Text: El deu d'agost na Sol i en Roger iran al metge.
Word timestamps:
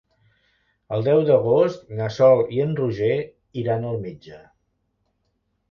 El 0.95 1.03
deu 1.07 1.21
d'agost 1.27 1.83
na 1.99 2.09
Sol 2.17 2.41
i 2.59 2.65
en 2.67 2.75
Roger 2.81 3.13
iran 3.65 3.89
al 3.93 4.03
metge. 4.09 4.45